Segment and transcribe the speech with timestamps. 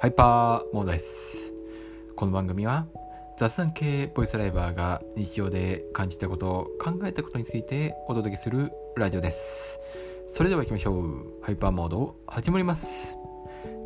[0.00, 1.52] ハイパーモードです。
[2.14, 2.86] この番組は
[3.36, 9.80] 雑談系ボイスライバーが日常で感じたことを考えたことについてお届けするラジオです。
[10.28, 11.42] それでは行きましょう。
[11.42, 13.18] ハイパーモード始まります。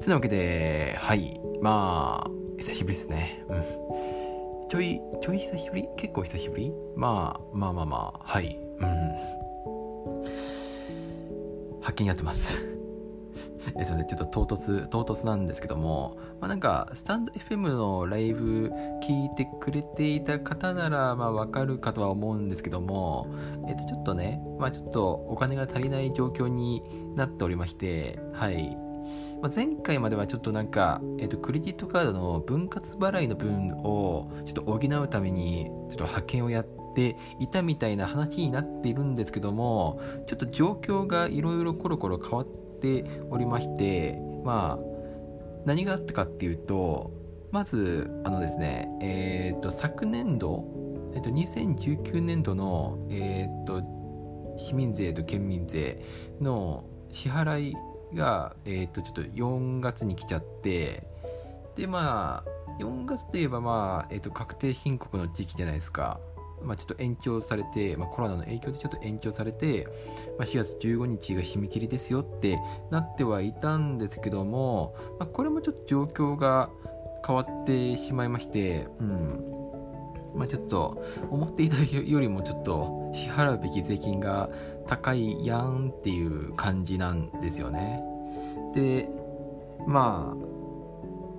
[0.03, 1.41] てなわけではい。
[1.63, 3.43] まあ久しぶりですね。
[3.49, 3.63] うん。
[4.69, 5.89] ちょいちょい久しぶり？
[5.97, 6.75] 結構久しぶり？
[6.95, 8.21] まあまあまあまあ。
[8.23, 8.59] はい。
[8.81, 9.13] うん。
[11.81, 12.69] 発見やってます。
[13.79, 18.71] えすいません、ちょっと唐突、唐突なんですけども、まあ、なんか、スタンド FM のライブ
[19.03, 23.27] 聞いてくれていた方なら、まあ、わかるかとは思うんですけども、
[23.69, 26.83] えっ、と、ちょっとね、まあ、ちょっとお金が足りない状況に
[27.17, 28.77] なっておりまして、はい。
[29.41, 36.83] まあ、前回まではちょっとなんか、えっ、と、クレジットカードの分割払いの分をちょっと補うために、ちょっと派遣をやって、
[37.39, 44.85] いたみたいな話になっているんですけどもちょっと状況がいろいろコロコロ変わってておりましてまあ
[45.65, 47.13] 何があったかっていうと
[47.53, 50.65] まずあのですねえっ、ー、と昨年度
[51.15, 53.83] えっ、ー、と2019年度のえっ、ー、と
[54.59, 56.03] 市民税と県民税
[56.41, 57.77] の支払い
[58.15, 61.07] が、えー、とちょっと4月に来ちゃって
[61.77, 66.21] でまあ4月といえばまあ、えー、と確定申告の時期じゃないですか。
[66.65, 69.87] まあ、ちょっと延長されて、まあ、コロナの影響でちょっと延長されて、
[70.39, 72.59] まあ、4月15日が締め切りですよって
[72.91, 76.71] なってはいたんですけども、まあ、これもちょっと状況が
[77.27, 79.53] 変わってしまいまして、うん
[80.35, 84.51] まあ、ちょっと思っていたよりもちょっと支払うべき税金が
[84.87, 88.03] 高いやんっていう感じなんですよね。
[88.75, 89.09] で
[89.87, 90.53] まあ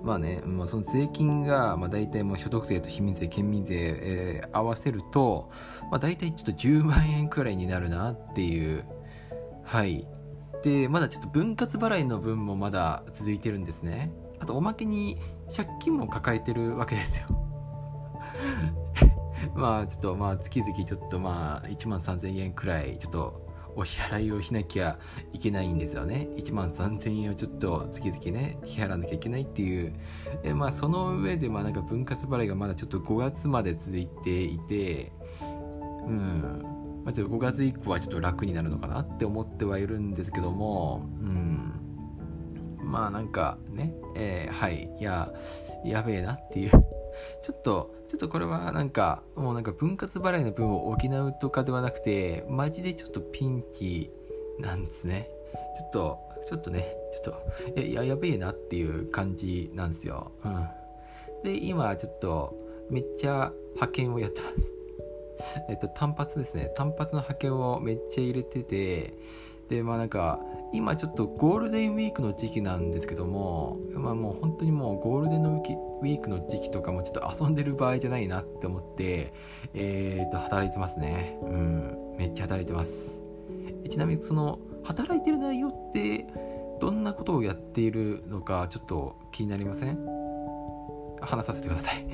[0.04, 5.50] まあね、まあ、その税金が、まあ、大体もう所得税と市民税、県民税、えー、合わせると、
[5.90, 8.84] まあ、大体ちょっと10万円くらいになるなっていう。
[9.64, 10.06] はい。
[10.62, 14.12] で、まだちょっと分割払いの分もまだ続いてるんですね。
[14.40, 15.18] あと、おまけに
[15.54, 17.28] 借金も抱えてるわけですよ。
[19.56, 24.98] まあ、ちょっと、まあ、月々ちょっと、まあ、1万3000円くらい、ちょっと、お支払いをしなきゃ
[25.32, 26.28] いけないんですよね。
[26.36, 29.92] 1万3000円をちょっと月々ね、支払わなきゃいけないっていう。
[30.42, 35.12] えまあ、その上で、まあなんか分割払いがまだちょっと5月まで続いていて、
[36.06, 36.64] うん。
[37.04, 41.80] まあ、ちょっと5月以降はちょっと楽になるのかなって思ってはいるんですけども、うん。
[42.82, 45.32] まあなんかね、えー、はい、いや、
[45.84, 46.70] やべえなっていう
[47.42, 54.12] ちょっと、ちょっとこれはなんか、もうなんか分割払いの分を補うとかではなくて、マジでちょっとピンチ
[54.60, 55.28] なんですね。
[55.76, 57.42] ちょっと、ちょっとね、ちょっと、
[57.74, 60.30] え、や、やべえなっていう感じなんですよ。
[60.44, 60.68] うん。
[61.42, 62.56] で、今ちょっと、
[62.88, 64.72] めっちゃ派遣をやってます。
[65.68, 66.72] えっと、単発ですね。
[66.76, 69.18] 単発の派遣をめっちゃ入れてて、
[69.68, 70.38] で、まあなんか、
[70.74, 79.32] 今ちょっとゴールデンウィークの時期なんですけども、まあもう本当にもうゴールデンのウィークの時期とかもちょっと遊んでる場合じゃないなって思って、
[79.72, 81.38] えー、っと、働いてますね。
[81.42, 83.24] うん、めっちゃ働いてます。
[83.88, 86.26] ちなみにその、働いてる内容って、
[86.80, 89.98] どんなことをやっているのかちょっと気になりません？
[91.20, 92.04] 話させてください。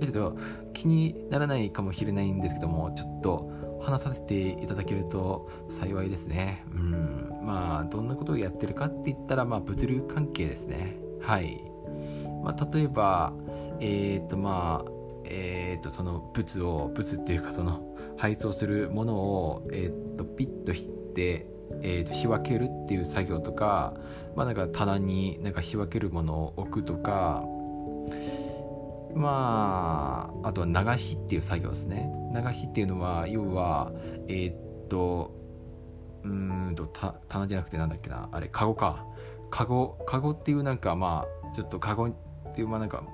[0.00, 0.36] ちょっと
[0.72, 3.50] 気にならないかもしれないんですけども、ちょっと
[3.94, 6.64] 話させていただけると幸いですね。
[6.72, 7.38] うん。
[7.42, 10.96] まあ、どんなことをやってるかって言ったら、まあ、物流関係ですね。
[11.20, 11.62] はい。
[12.42, 13.32] まあ、例えば、
[13.80, 14.90] えっ、ー、と、まあ、
[15.24, 17.82] えっ、ー、と、その物を、物っていうか、その、
[18.16, 21.46] 配送するものを、えっ、ー、と、ピッと引って、
[21.82, 23.94] えーと、仕分けるっていう作業とか,、
[24.36, 27.44] まあ、なんか棚になんか仕分けるものを置くとか
[29.14, 32.10] まああとは流しっていう作業ですね。
[32.34, 33.92] 流しっていうのは要は
[34.28, 35.32] えー、っと
[36.24, 36.86] うんと
[37.28, 38.28] 棚じゃなくてなんだっけな。
[38.32, 39.06] あれカゴか。
[39.50, 42.12] カゴカゴっていうなんかまあちょっとカゴっ
[42.54, 43.04] ていうまあなんか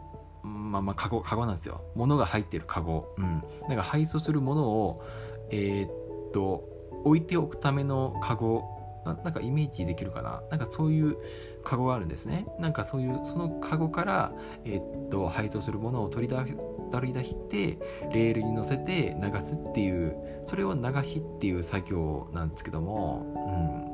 [0.42, 1.82] まあまあカゴカゴなんですよ。
[1.94, 3.14] 物が入ってるカゴ。
[3.18, 3.42] うん。
[3.68, 5.04] なんか配送するものを
[5.50, 6.64] えー、っと
[7.04, 10.42] 置いておくためのカゴななんかイメージできるかな？
[10.50, 11.16] なんかそういう
[11.64, 12.46] カゴがあるんですね。
[12.58, 14.32] なんかそういうそのカゴから、
[14.64, 16.56] えー、っと配送するものを取り出
[16.90, 17.78] 取り出して
[18.12, 23.90] レールに乗せて流すっていうそれを流しっていう作業なんですけども、うん。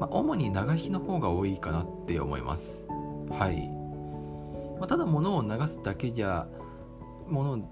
[0.00, 2.88] まあ、主に流しの方が多いかなって思います。
[3.30, 3.68] はい、
[4.78, 6.48] まあ、ただ物を流すだけじゃ
[7.28, 7.62] 物を流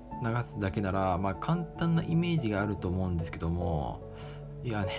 [0.44, 4.12] すだけなら、まあ、簡単なイメージがあると思うんですけども
[4.62, 4.90] いやね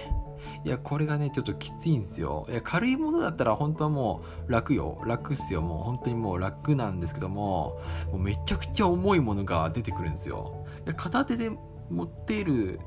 [0.63, 2.45] いや、これがね、ちょっときついんですよ。
[2.49, 5.01] いや、軽いものだったら本当はもう楽よ。
[5.05, 5.61] 楽っすよ。
[5.61, 7.79] もう本当にもう楽なんですけども、
[8.11, 10.65] もうめちゃくちゃ重いものが出てくるんですよ。
[10.85, 11.51] いや、片手で
[11.89, 12.79] 持っている、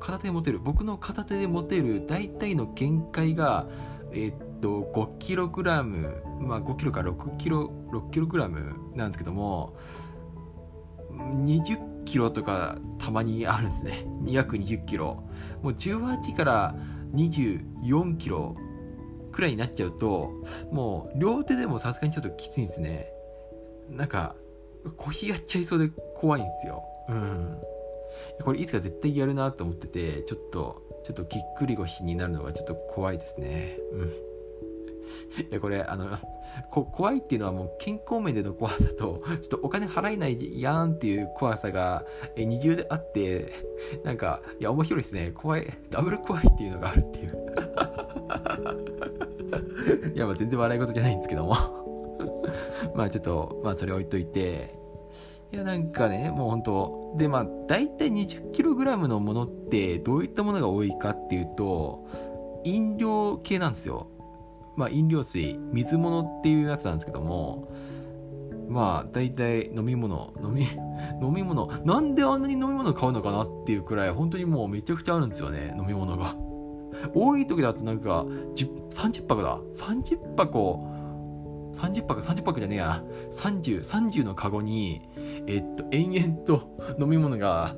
[0.00, 3.66] 片手で持てる、僕の片手で持てる大体の限界が、
[4.12, 9.76] えー、っと 5kg まあ 5kg から 6kg 6kg なんですけども
[11.10, 14.06] 20キロとかたまにあるんですね。
[14.26, 15.22] 約20キロ。
[15.62, 16.74] もう18から
[17.14, 18.54] 24キロ
[19.30, 20.32] くらいになっちゃうと
[20.72, 23.12] もう両手でもさすがにちょっときついんですね。
[23.90, 24.36] なんか
[24.96, 26.82] 腰やっちゃいそうで怖いんですよ。
[27.08, 27.60] うん。
[28.42, 33.78] これいつか絶対やるなと思っててちょっとちょっとぎっくり腰になるのがちょっと怖いですね。
[33.92, 34.27] うん。
[35.50, 36.06] いやこれあの
[36.70, 42.04] こ怖いっていうのはもう健康面での怖さと ちょっとお金払えないやんっていう怖さが
[42.36, 43.52] 二重であって
[44.04, 45.32] なんかいや面白いですね。
[45.34, 47.32] 怖いダブル怖いっていうのがあるっていう。
[50.14, 51.54] いやまあ全然笑い事じゃないんですけども。
[52.94, 54.76] まあちょっとまあそれ置いといて。
[55.50, 62.06] いやなんかねもう本当でまあ大体 20kg のものってどういったものが多いかっていうと
[62.64, 64.08] 飲料系なんですよ。
[64.78, 67.68] まあ、飲料水水物っていうやつなんですけども
[68.68, 70.62] まあ大体飲み物飲み
[71.20, 76.36] 飲み物なんであんなに飲み物買うのかなっていうくらい本当にもうめちゃくちゃあるんですよね飲み物が。
[77.14, 79.60] 多い時だとなんか30箱だ。
[79.74, 80.86] 30箱
[81.72, 83.04] 30箱30箱じゃねえや。
[83.32, 85.02] 3030 30のカゴに
[85.46, 87.74] えっと延々と 飲み物が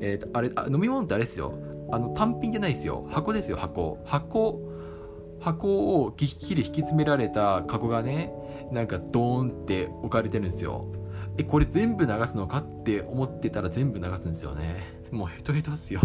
[0.00, 1.52] えっとあれあ飲み物ってあれですよ。
[1.92, 3.06] あの単品じゃないですよ。
[3.08, 3.98] 箱ですよ箱。
[4.04, 4.60] 箱
[5.40, 8.32] 箱をぎっきり引き詰められたカゴがね
[8.72, 10.86] なんかドーンって置かれてるんですよ。
[11.38, 14.98] えこれ全部流すのかって思ってたら全部流すんですよね。
[15.10, 16.00] もうヘトヘトっすよ。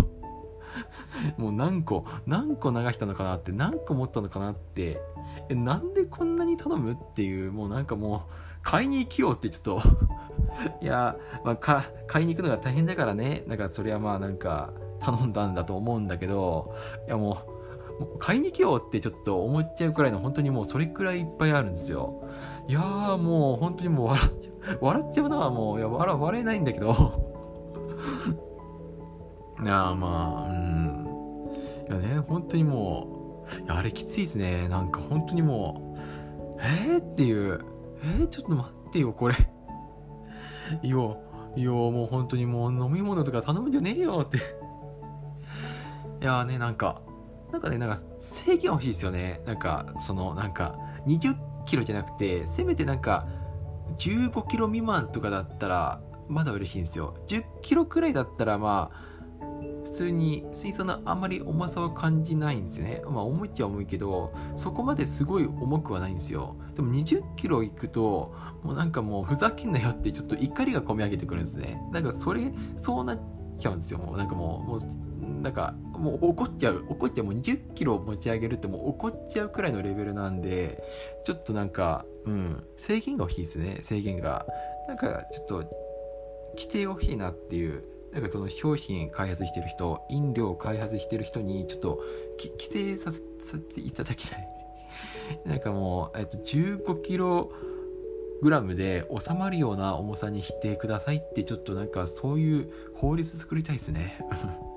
[1.37, 5.01] もう何個何個流したのかなって何個持ったのかなって。
[5.49, 8.21] えなんでこんなに頼むっていうもうなんかもう
[8.61, 9.81] 買いに行きようってちょっと。
[10.81, 13.43] いや、まあ、か買いに行くのが大変だからね。
[13.47, 14.71] なんかそれはまあなんか
[15.03, 16.73] 頼んだんだと思うんだけど
[17.07, 17.53] いやもう
[17.99, 22.27] もう買いに来ようってちょっと思っちゃうくらいの本当にもうそれくらいいっぱいあるんですよ。
[22.67, 26.91] いやーもう本当にもう笑っちゃう笑っちゃうなもういや笑笑えないんだけど。
[29.63, 31.07] いやまあうん。
[31.87, 34.67] いやね本当にもうあれきついですね。
[34.69, 35.99] なんか本当にもう
[36.59, 37.59] えー、っていう。
[38.05, 39.35] えー、ちょっと待ってよこれ。
[40.81, 40.95] いや
[41.55, 44.37] いやもう本当にもう飲み物とか頼むんじゃねえよって。
[46.21, 47.01] いやねなんか
[47.53, 49.39] なんかね、なんか制限欲しいですよね。
[49.45, 51.35] なんか、その、なんか、20
[51.65, 53.27] キロじゃなくて、せめてなんか、
[53.99, 57.13] 15キロ未満とかだったら、まだ嬉しいんですよ。
[57.27, 59.13] 10キロくらいだったら、まあ、
[59.83, 63.03] 普通に、普通にそんなあんまり重さは感じないんですよね。
[63.05, 66.55] まあ、重いっちゃ重いけど、そこまですごい重くはないんですよ。
[66.73, 68.33] でも20キロいくと、
[68.63, 71.79] もうなんかもうふざけんなよってちょっと怒りが込み上げてくるんですね。
[71.91, 73.21] なんかそれ、そうなっ
[73.59, 73.99] ちゃうんですよ。
[73.99, 74.79] もうなんかもう、もう
[75.41, 80.83] なんかもう怒っちゃう怒っちゃうもう20キロ持ち上げるってもう怒っちゃうくらいのレベルなんで
[81.25, 83.77] ちょっとなんかうん制限が欲しいですね。
[83.81, 84.45] 制限が。
[84.87, 85.55] なんかちょっと
[86.55, 87.83] 規定が欲しいなっていう。
[88.13, 92.03] なんかその商品開発してる人飲料開発してる人にちょっと
[92.37, 94.47] 規定させていただきたい。
[95.45, 97.51] なんかもう、えっと、15キロ
[98.41, 104.19] グラムで収まるような重さにしてくださいってちょっとなんかそういう法律作りたいですね。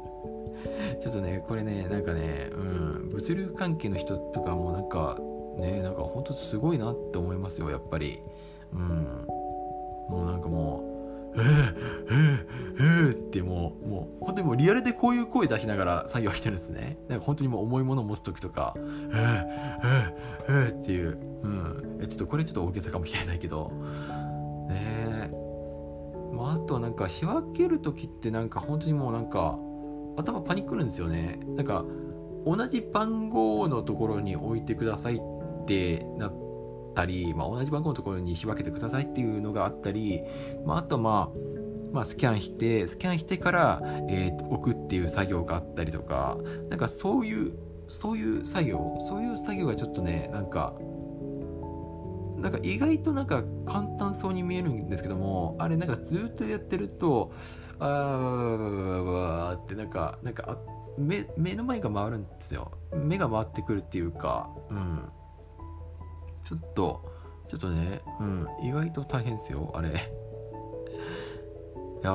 [1.01, 5.19] ちょっとねこれねなんかねうん物流関係の人とかもなんか
[5.59, 8.21] ねなんかほんとすごいなって思いますよやっぱり。
[8.73, 9.27] うん。
[10.09, 16.99] もうなんかもう「えー、えー、えー、ってもうもう本当にもうリアルでこういう声出しながら作業してるんですね。
[17.09, 21.19] なんか本当にもう重いものを持つ時とか「えー、えー、えー、っていう。
[21.43, 21.99] うん。
[22.01, 23.73] えちょっとこれちょっと大げさかもしれないけど。
[24.69, 25.31] ね。
[25.33, 25.47] え
[26.33, 29.59] まあ、あとはなんか仕分ける時ってなんか本当にもうなんか
[30.17, 31.39] 頭パニックるんですよね。
[31.57, 31.85] なんか
[32.47, 36.35] 同じ番号のところに置いてくださいってなっ
[36.95, 40.23] たり、まあ、同じ番号のところに仕分けてくださいっていうのがあったり、
[40.65, 41.57] まあ、あとまあ
[41.93, 46.37] まあ、スキャンしてスキャンしてから、えー、置くっていう作業があったりとか
[46.69, 47.55] なんかそういう
[47.87, 50.75] そういう作業そういう作業がちょっとねなんか
[52.39, 57.33] なんか意外となんか簡単そうに見えるんですけどもあれなんかずっとやってると
[57.79, 60.59] あーってなんかなんか
[60.99, 62.73] 目目の前が回るんですよ。
[62.95, 65.09] 目が回ってくるっていうかうん。
[66.45, 67.13] ちょっと
[67.49, 68.47] ちょっとねうん。
[68.63, 69.89] 意外と大変ですよあれ。
[69.89, 69.93] い
[72.03, 72.15] やう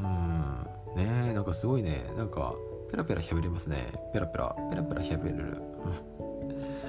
[0.00, 0.66] ん。
[0.96, 2.10] ねなんかすごいね。
[2.16, 2.54] なんか
[2.90, 3.92] ペラペラ喋れますね。
[4.12, 5.62] ペラペラペラペラ喋れる。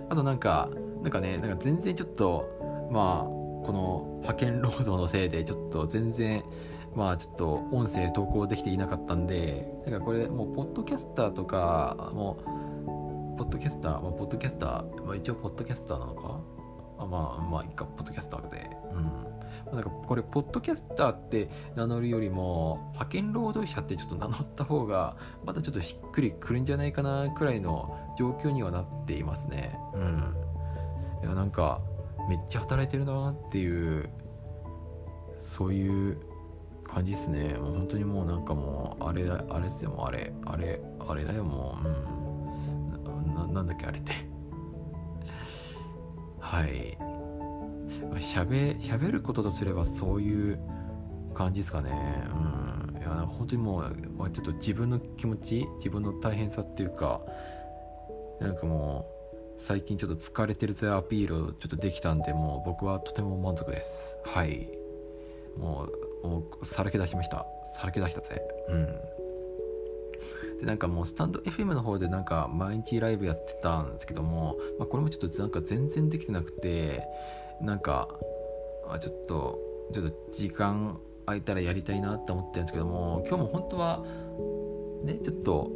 [0.09, 0.69] あとなんか
[1.01, 3.23] なんかねなんか全然ちょっとまあ
[3.65, 6.43] この派遣労働のせいでちょっと全然
[6.95, 12.37] まあちょっと音声投稿できていなかったんでなんかこれもうポッドキャスターとかも
[13.35, 16.39] うポッドキャスター、まあ、ポッドキャスター、まあ、一応ポッドキャスターなのか？
[16.99, 18.69] あまあまあいいかポッドキャスターで。
[18.91, 19.11] うん。
[19.73, 25.15] なんかこれポッドキャスターって名乗るよりも派遣労働者ってちょっと名乗った方が
[25.45, 29.79] またちょっとしっくりくるんじゃないかなくらいの状況にはなっていますね。
[29.93, 30.35] うん。
[31.21, 31.81] いやなんか
[32.29, 34.09] めっちゃ働いてるなっていう
[35.37, 36.17] そういう
[36.83, 37.53] 感じですね。
[37.53, 39.91] もう本当にもうなんかもうあれだあれっすよ。
[39.91, 41.87] もうあれあれあれだよもう。
[41.87, 43.33] うん。
[43.33, 44.11] ななんだっけあれって。
[46.39, 46.97] はい。
[48.21, 50.59] しゃべしゃべることとすればそういう
[51.33, 51.91] 感じですかね。
[52.93, 52.97] うん。
[52.99, 57.21] いや本当にもう、まあ、ちょっと自分の気持ち自分の大変さっていうか
[58.39, 59.10] なんかもう
[59.61, 64.17] 最近ちょっと疲れてるぜアピールをちょっとできたんでもう僕はとても満足です。
[64.25, 64.67] はい。
[65.55, 65.87] も
[66.23, 67.45] うもうさらけ出しました。
[67.75, 68.41] さらけ出したぜ。
[68.69, 68.85] うん。
[70.61, 77.03] でなんかもうスタンド FM の方でなんか毎日ライブやってたんですけども、まあ、これもちょっとなんか全然できてなくて
[77.61, 78.09] なんか
[78.89, 79.59] あちょっと
[79.93, 84.03] ちょっと時間空いたらやりたいなって思ってるんですけども今日も本当は
[85.03, 85.71] ねちょっと、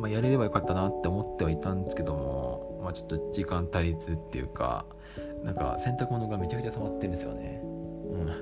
[0.00, 4.86] まあ、やれればよかったなって思ってはいたんですけども、まあ、ちょっと時間足りずっていうか
[5.44, 7.60] なんか洗濯物がめちゃくちゃ溜まってるんですよね。
[7.62, 7.66] う
[8.16, 8.26] ん。
[8.26, 8.38] だか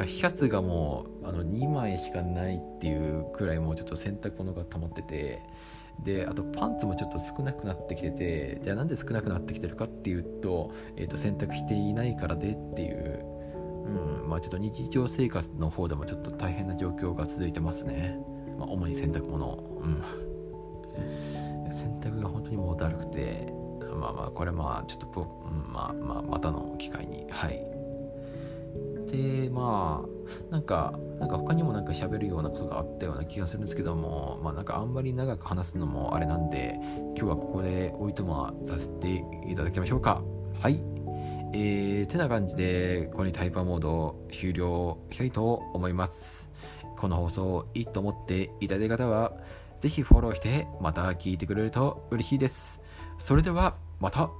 [0.00, 5.42] らシャツがもうあの2枚しかないっていうくらいもうちょっと洗濯物が溜まってて
[6.02, 13.24] であとパンツもちょっと少なくなってきててじゃあなんで少なくなってきてるかっていうと,、えー、と洗濯していないからでっていう、
[13.84, 14.28] うん。
[14.28, 18.18] まあ、ちょっと日常生活の方でもちょっと大変な状況が続いてますね、
[18.58, 20.31] まあ、主に洗濯物、うん、
[21.72, 23.52] 洗濯が本当にもうだるくて
[23.94, 27.64] まあまあこれまあちょっと、うん、まあまあまたの機会にはい。
[29.10, 36.78] でまあなんかなんか他にもなんか喋るようなことがあったような気がするんですけどもまあなんかあんまり長く話すのもあれなんで
[37.14, 40.22] 今日はここでおいとまさせていただきましょうか。
[40.60, 40.80] はい。
[41.54, 46.50] えー、てな感じでここにタイパーモード終了したいと思います。
[46.96, 49.32] この放送いいと思っていただいた方は
[49.82, 52.80] ぜひフォローしてまた聞いてくれると嬉しいです。
[53.18, 54.30] それではまた。